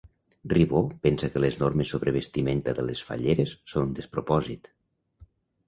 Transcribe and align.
Ribó 0.53 0.79
pensa 1.05 1.29
que 1.33 1.43
les 1.43 1.57
normes 1.65 1.91
sobre 1.95 2.15
vestimenta 2.17 2.75
de 2.79 2.87
les 2.89 3.05
falleres 3.11 3.55
són 3.75 3.87
un 3.91 3.95
despropòsit 4.03 4.75